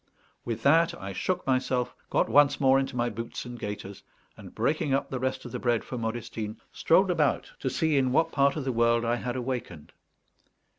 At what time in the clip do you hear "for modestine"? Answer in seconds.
5.83-6.57